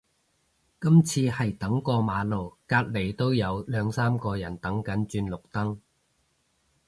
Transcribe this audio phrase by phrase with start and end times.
[0.81, 5.77] 今次係等過馬路，隔離都有兩三個人等緊轉綠燈